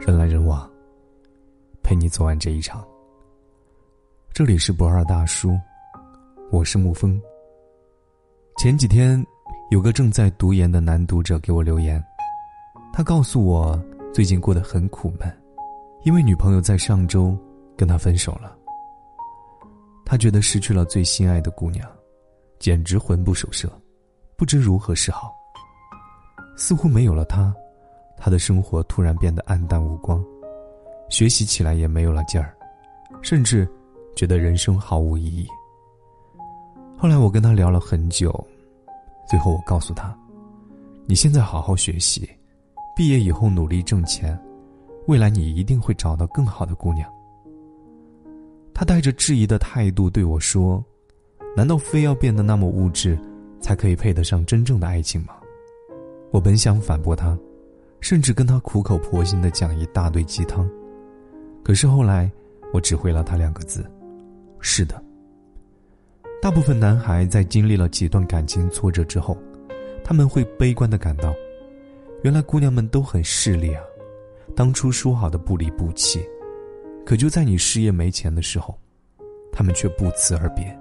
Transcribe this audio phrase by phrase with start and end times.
[0.00, 0.70] 人来人往，
[1.82, 2.84] 陪你走完这一场。
[4.32, 5.58] 这里是不二大叔，
[6.50, 7.20] 我是沐风。
[8.58, 9.24] 前几天，
[9.70, 12.02] 有个正在读研的男读者给我留言，
[12.92, 13.80] 他告诉我
[14.12, 15.42] 最近过得很苦闷，
[16.02, 17.36] 因为女朋友在上周
[17.76, 18.56] 跟他分手了。
[20.04, 21.88] 他觉得失去了最心爱的姑娘，
[22.58, 23.72] 简直魂不守舍，
[24.36, 25.34] 不知如何是好。
[26.56, 27.52] 似乎没有了她，
[28.16, 30.24] 他的生活突然变得黯淡无光，
[31.08, 32.54] 学习起来也没有了劲儿，
[33.22, 33.68] 甚至。
[34.16, 35.44] 觉得人生毫无意义。
[36.96, 38.32] 后来我跟他聊了很久，
[39.28, 40.16] 最后我告诉他
[41.04, 42.30] ：“你现在好好学习，
[42.94, 44.40] 毕业以后努力挣钱，
[45.08, 47.12] 未来你一定会找到更好的姑娘。”
[48.72, 50.80] 他带着质疑的态度对我说
[51.56, 53.18] ：“难道非要变得那么物质，
[53.58, 55.34] 才可以配得上真正的爱情吗？”
[56.30, 57.36] 我本想反驳他，
[58.04, 60.68] 甚至跟他苦口婆心的讲一大堆鸡汤，
[61.62, 62.30] 可是后来
[62.70, 63.82] 我只回了他两个字。
[64.60, 65.02] 是的，
[66.42, 69.38] 大部分男孩在经历了几段感情挫折之后，
[70.04, 71.34] 他们会悲观的感到，
[72.22, 73.82] 原来姑娘们都很势利啊，
[74.54, 76.22] 当初说好的不离不弃，
[77.06, 78.78] 可就在你事业没钱的时候，
[79.50, 80.78] 他们却不辞而别。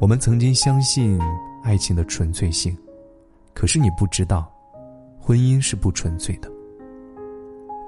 [0.00, 1.20] 我们曾经相信
[1.62, 2.76] 爱情的纯粹性，
[3.54, 4.52] 可是你不知道，
[5.26, 6.48] 婚姻是不纯粹的，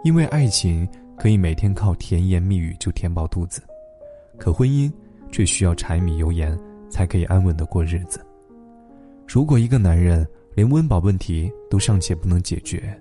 [0.02, 3.62] 因为爱情可以每天靠甜言蜜语就填饱肚子。
[4.36, 4.92] 可婚姻
[5.30, 6.58] 却需要柴米油盐
[6.90, 8.18] 才可以安稳的过日子。
[9.24, 12.92] 如果一个男人连温饱问题都尚且不能解决，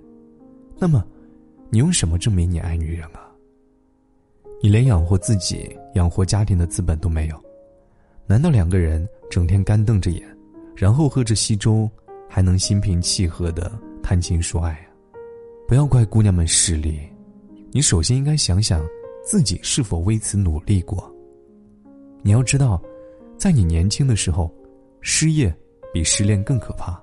[0.78, 1.04] 那么，
[1.68, 3.26] 你用什么证明你爱女人啊？
[4.62, 7.36] 你连养活自己、养活家庭的资本都没有，
[8.24, 10.22] 难道两个人整天干瞪着眼，
[10.76, 11.90] 然后喝着稀粥，
[12.28, 13.68] 还能心平气和的
[14.08, 14.88] 谈情说爱啊？
[15.66, 16.98] 不要怪姑娘们势利，
[17.70, 18.82] 你首先应该想想，
[19.22, 21.14] 自己是否为此努力过。
[22.22, 22.82] 你要知道，
[23.36, 24.50] 在你年轻的时候，
[25.02, 25.54] 失业
[25.92, 26.98] 比失恋更可怕。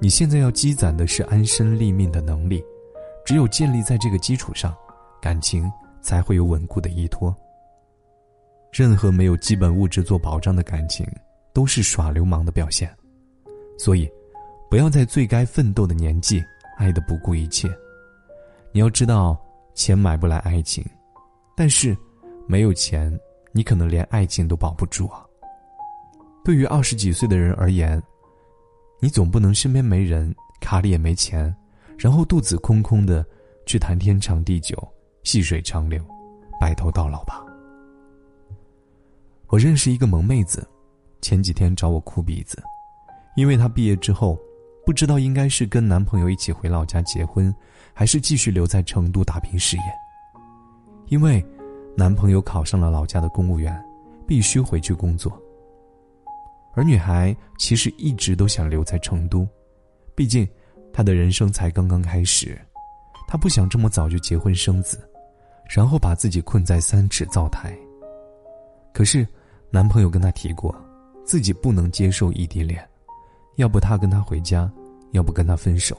[0.00, 2.60] 你现在要积攒的是安身立命的能力，
[3.24, 4.74] 只有建立在这个基础上，
[5.22, 5.70] 感情
[6.02, 7.32] 才会有稳固的依托。
[8.72, 11.06] 任何没有基本物质做保障的感情，
[11.52, 12.92] 都是耍流氓的表现。
[13.78, 14.10] 所以，
[14.70, 16.42] 不要在最该奋斗的年纪
[16.76, 17.68] 爱的不顾一切。
[18.72, 19.40] 你要知道，
[19.74, 20.84] 钱买不来爱情，
[21.56, 21.96] 但是，
[22.46, 23.16] 没有钱。
[23.56, 25.24] 你可能连爱情都保不住啊。
[26.44, 28.02] 对于二十几岁的人而言，
[28.98, 31.54] 你总不能身边没人，卡里也没钱，
[31.96, 33.24] 然后肚子空空的
[33.64, 34.76] 去谈天长地久、
[35.22, 36.04] 细水长流、
[36.60, 37.46] 白头到老吧。
[39.46, 40.66] 我认识一个萌妹子，
[41.20, 42.60] 前几天找我哭鼻子，
[43.36, 44.36] 因为她毕业之后，
[44.84, 47.54] 不知道应该是跟男朋友一起回老家结婚，
[47.92, 49.82] 还是继续留在成都打拼事业，
[51.08, 51.44] 因为。
[51.96, 53.80] 男朋友考上了老家的公务员，
[54.26, 55.40] 必须回去工作。
[56.74, 59.46] 而女孩其实一直都想留在成都，
[60.12, 60.44] 毕竟
[60.92, 62.60] 她的人生才刚刚开始，
[63.28, 65.08] 她不想这么早就结婚生子，
[65.70, 67.72] 然后把自己困在三尺灶台。
[68.92, 69.24] 可是，
[69.70, 70.74] 男朋友跟她提过，
[71.24, 72.84] 自己不能接受异地恋，
[73.56, 74.70] 要不他跟她回家，
[75.12, 75.96] 要不跟她分手。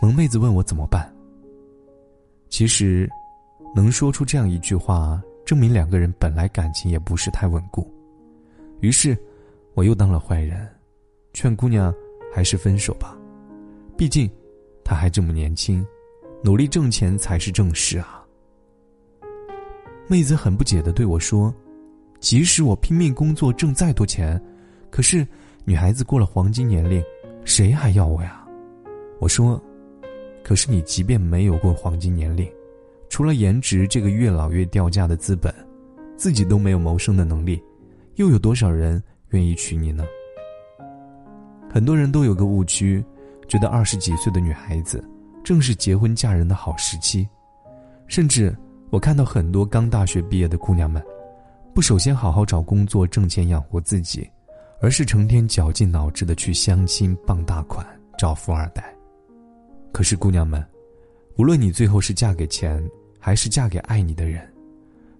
[0.00, 1.12] 萌妹子问我怎么办。
[2.48, 3.08] 其实。
[3.76, 7.86] 能说出这样一句话，证明两个人本来感情也不是太稳固。
[8.80, 9.16] 于是，
[9.74, 10.66] 我又当了坏人，
[11.34, 11.94] 劝姑娘
[12.32, 13.14] 还是分手吧，
[13.94, 14.28] 毕竟
[14.82, 15.86] 她还这么年轻，
[16.42, 18.24] 努力挣钱才是正事啊。
[20.08, 21.54] 妹子很不解的对我说
[22.20, 24.42] ：“即使我拼命工作挣再多钱，
[24.90, 25.28] 可是
[25.68, 27.04] 女孩子过了黄金年龄，
[27.44, 28.42] 谁还要我呀？”
[29.20, 29.62] 我说
[30.42, 32.50] ：“可是你即便没有过黄金年龄。”
[33.10, 35.54] 除了颜值这个越老越掉价的资本，
[36.16, 37.62] 自己都没有谋生的能力，
[38.14, 40.06] 又有多少人愿意娶你呢？
[41.68, 43.04] 很多人都有个误区，
[43.46, 45.04] 觉得二十几岁的女孩子
[45.44, 47.28] 正是结婚嫁人的好时期，
[48.06, 48.56] 甚至
[48.88, 51.02] 我看到很多刚大学毕业的姑娘们，
[51.74, 54.26] 不首先好好找工作挣钱养活自己，
[54.80, 57.86] 而是成天绞尽脑汁的去相亲傍大款
[58.16, 58.94] 找富二代。
[59.92, 60.64] 可是姑娘们。
[61.36, 62.84] 无论你最后是嫁给钱，
[63.16, 64.42] 还是嫁给爱你的人，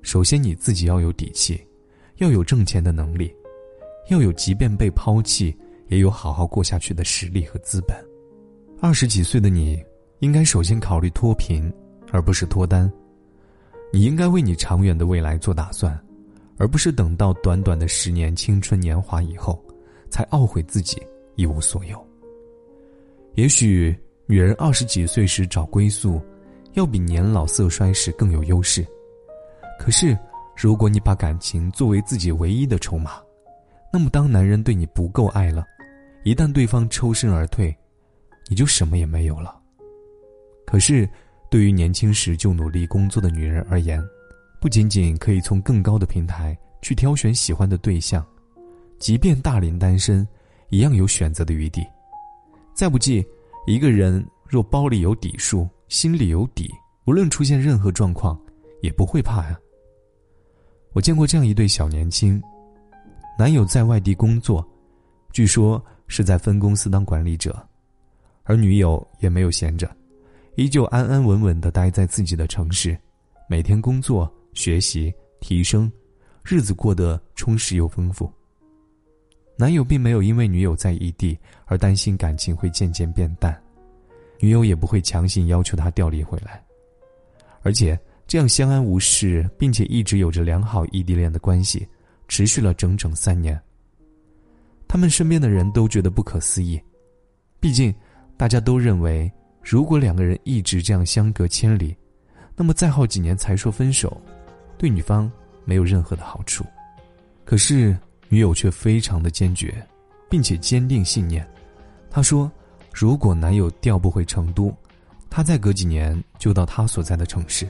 [0.02, 1.64] 首先你自己要有底气，
[2.16, 3.32] 要有挣钱的能力，
[4.08, 5.56] 要有即便被抛弃
[5.86, 7.96] 也有好好过下去的实力和资本。
[8.80, 9.80] 二十几岁的你，
[10.18, 11.72] 应该首先考虑脱贫，
[12.10, 12.92] 而不是脱单。
[13.92, 15.96] 你应该为你长远的未来做打算，
[16.58, 19.58] 而不是等到短短的十年青春年华以后，
[20.10, 21.00] 才懊悔自己
[21.36, 22.06] 一无所有。
[23.34, 23.96] 也许。
[24.30, 26.20] 女人二十几岁时找归宿，
[26.74, 28.86] 要比年老色衰时更有优势。
[29.80, 30.14] 可是，
[30.54, 33.12] 如果你把感情作为自己唯一的筹码，
[33.90, 35.64] 那么当男人对你不够爱了，
[36.24, 37.74] 一旦对方抽身而退，
[38.50, 39.58] 你就什么也没有了。
[40.66, 41.08] 可是，
[41.50, 43.98] 对于年轻时就努力工作的女人而言，
[44.60, 48.26] 不仅仅可以从更高的平台去挑选喜欢的对象，
[48.98, 50.26] 即便大龄单身，
[50.70, 51.86] 一样有选择的余地。
[52.74, 53.24] 再不济，
[53.66, 56.68] 一个人若包里有底数，心里有底，
[57.06, 58.38] 无论出现任何状况，
[58.82, 59.58] 也不会怕呀。
[60.92, 62.42] 我见过这样一对小年轻，
[63.38, 64.66] 男友在外地工作，
[65.32, 67.64] 据说是在分公司当管理者，
[68.42, 69.88] 而女友也没有闲着。
[70.56, 72.98] 依旧安安稳稳的待在自己的城市，
[73.48, 75.90] 每天工作、学习、提升，
[76.44, 78.30] 日子过得充实又丰富。
[79.56, 83.60] 男友并没有因为女友在异地而担心感情会渐渐变淡，
[84.40, 86.64] 女友也不会强行要求他调离回来，
[87.62, 91.86] 而且这样相安无事，并且一直有着良好异地恋的关系，
[92.28, 93.60] 持续了整整三年。
[94.86, 96.80] 他们身边的人都觉得不可思议，
[97.60, 97.94] 毕竟
[98.36, 99.30] 大家都认为。
[99.60, 101.94] 如果两个人一直这样相隔千里，
[102.56, 104.18] 那么再好几年才说分手，
[104.78, 105.30] 对女方
[105.64, 106.64] 没有任何的好处。
[107.44, 107.96] 可是
[108.28, 109.86] 女友却非常的坚决，
[110.30, 111.46] 并且坚定信念。
[112.10, 112.50] 她说
[112.94, 114.74] ：“如果男友调不回成都，
[115.28, 117.68] 她再隔几年就到他所在的城市。”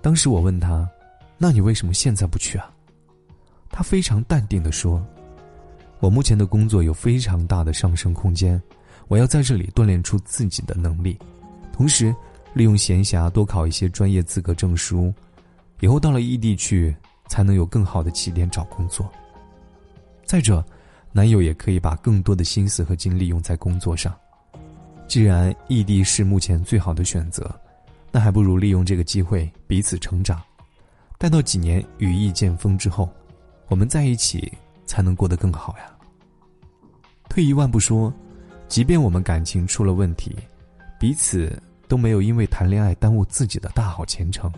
[0.00, 0.88] 当时我问她
[1.38, 2.72] ：“那你为什么现在不去啊？”
[3.70, 5.04] 她非常淡定的说
[6.00, 8.60] ：“我目前的工作有非常大的上升空间。”
[9.08, 11.18] 我要在这里锻炼出自己的能力，
[11.72, 12.14] 同时
[12.52, 15.10] 利用闲暇多考一些专业资格证书，
[15.80, 16.94] 以后到了异地去
[17.28, 19.10] 才能有更好的起点找工作。
[20.24, 20.64] 再者，
[21.12, 24.14] 男友也可以把更多的心思和精力用在工作上。
[25.06, 27.50] 既然异地是目前最好的选择，
[28.10, 30.42] 那还不如利用这个机会彼此成长。
[31.16, 33.08] 待到几年羽翼渐丰之后，
[33.68, 34.52] 我们在一起
[34.86, 35.90] 才能过得更好呀。
[37.28, 38.12] 退一万步说。
[38.68, 40.36] 即便我们感情出了问题，
[41.00, 41.50] 彼此
[41.88, 44.52] 都没有因为谈恋爱耽误自己的大好前程。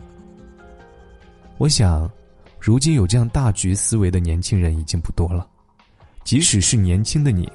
[1.60, 2.10] 我想，
[2.58, 5.46] 如今有这样大局思维的年轻人已经不多了。
[6.24, 7.46] 即使是年轻的你，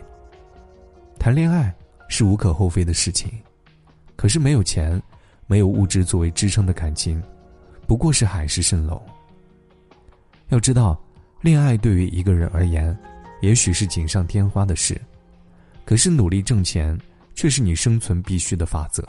[1.18, 1.74] 谈恋爱
[2.08, 3.32] 是无可厚非的事情，
[4.16, 5.02] 可是没有钱、
[5.48, 7.20] 没有物质作为支撑的感情，
[7.88, 9.02] 不过是海市蜃楼。
[10.50, 10.96] 要知道，
[11.42, 12.96] 恋爱对于一个人而言，
[13.42, 15.02] 也许是锦上添花的事。
[15.84, 16.96] 可是努力挣钱，
[17.34, 19.04] 却是你生存必须的法则。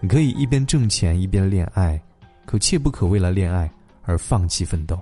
[0.00, 2.02] 你可以一边挣钱一边恋爱，
[2.44, 3.70] 可切不可为了恋爱
[4.06, 4.98] 而放弃奋斗。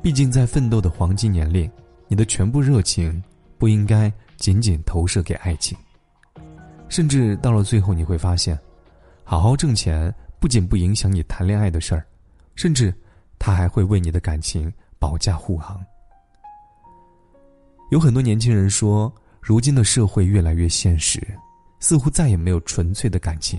[0.00, 1.70] 毕竟在奋斗的黄金年龄，
[2.06, 3.22] 你的全部热情
[3.58, 5.76] 不应该仅仅投射给爱情。
[6.88, 8.58] 甚至到了最后，你会发现，
[9.24, 12.06] 好好挣钱不仅不影响你谈恋爱的事儿，
[12.54, 12.94] 甚至
[13.38, 15.84] 他还会为你的感情保驾护航。
[17.90, 19.12] 有很多年轻人说。
[19.42, 21.18] 如今的社会越来越现实，
[21.80, 23.58] 似乎再也没有纯粹的感情，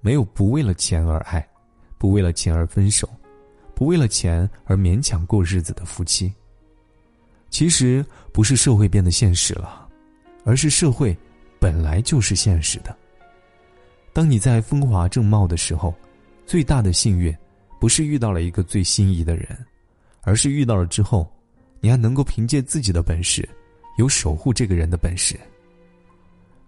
[0.00, 1.48] 没有不为了钱而爱，
[1.96, 3.08] 不为了钱而分手，
[3.76, 6.32] 不为了钱而勉强过日子的夫妻。
[7.50, 9.86] 其实不是社会变得现实了，
[10.44, 11.16] 而是社会
[11.60, 12.96] 本来就是现实的。
[14.14, 15.94] 当你在风华正茂的时候，
[16.46, 17.36] 最大的幸运，
[17.78, 19.46] 不是遇到了一个最心仪的人，
[20.22, 21.30] 而是遇到了之后，
[21.80, 23.46] 你还能够凭借自己的本事。
[23.98, 25.40] 有守护这个人的本事，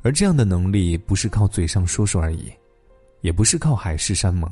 [0.01, 2.51] 而这样的能力不是靠嘴上说说而已，
[3.21, 4.51] 也不是靠海誓山盟，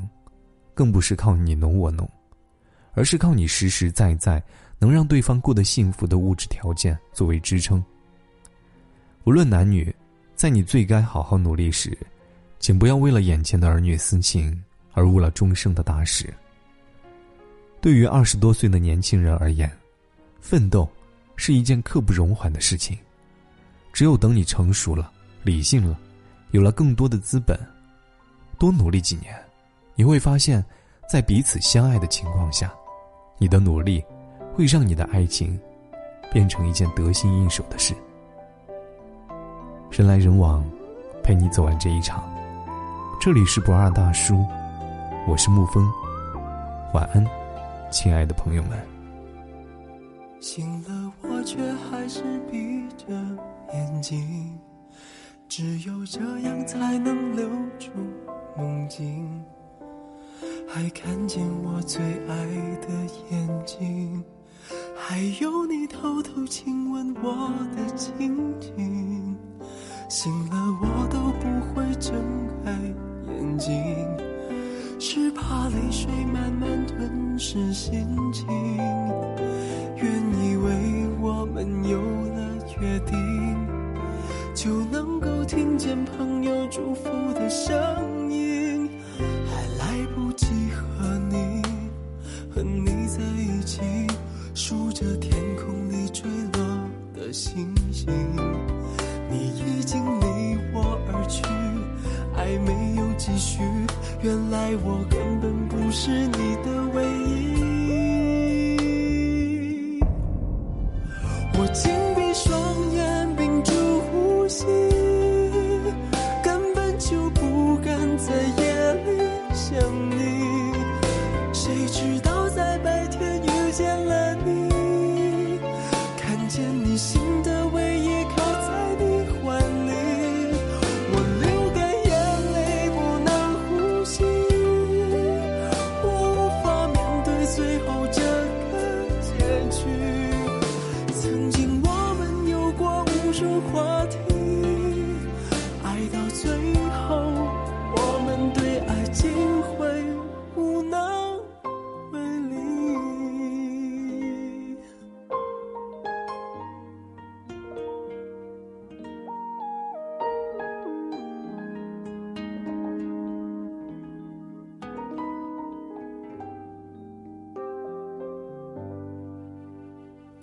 [0.75, 2.07] 更不是靠你侬我侬，
[2.97, 4.43] 而是靠你实实在在
[4.81, 7.81] 能让对方过得幸福的物质条件作为支撑。
[9.23, 9.95] 无论男女，
[10.35, 11.97] 在你最该好好努力时，
[12.59, 14.61] 请不要为了眼前的儿女私情
[14.93, 16.35] 而误了终生的大事。
[17.81, 19.71] 对于二十多岁的年轻人而言，
[20.41, 20.91] 奋斗。
[21.39, 22.97] 是一件刻不容缓的事情，
[23.93, 25.13] 只有等你成熟了、
[25.43, 26.01] 理性了，
[26.53, 27.61] 有了更多的资本，
[28.59, 29.39] 多努力几年，
[29.95, 30.65] 你会发现，
[31.07, 32.73] 在彼此相爱的情况下，
[33.39, 34.03] 你的努力
[34.55, 35.59] 会让你的爱情
[36.33, 37.95] 变成一件得心应手的事。
[39.91, 40.65] 人来人往，
[41.23, 42.23] 陪你走完这一场。
[43.21, 44.45] 这里是不二大叔，
[45.27, 45.87] 我是沐风，
[46.93, 47.25] 晚安，
[47.91, 48.79] 亲爱的朋友们。
[50.41, 51.59] 醒了，我却
[51.91, 53.15] 还是闭着
[53.73, 54.59] 眼睛，
[55.49, 57.91] 只有这样才能留住
[58.57, 59.45] 梦境，
[60.67, 62.47] 还看见我最爱
[62.81, 62.89] 的
[63.31, 64.23] 眼睛
[64.95, 69.37] 还有你偷偷亲吻我的情景。
[70.09, 72.15] 醒了我都不会睁
[72.65, 72.71] 开
[73.33, 73.73] 眼睛
[74.99, 78.47] 是怕泪水慢慢吞噬心情。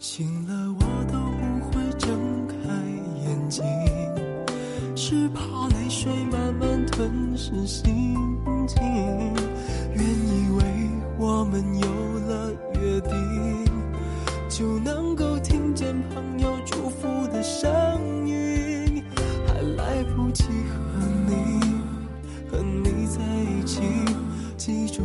[0.03, 2.55] 醒了我都不会睁开
[3.23, 3.63] 眼睛，
[4.97, 8.13] 是怕泪水慢慢吞噬心
[8.67, 8.83] 情。
[9.93, 10.63] 原以为
[11.17, 11.87] 我们有
[12.27, 13.65] 了约定，
[14.49, 19.01] 就能够听见朋友祝福的声音，
[19.47, 21.61] 还来不及和你
[22.51, 23.79] 和你在一起，
[24.57, 25.01] 记住。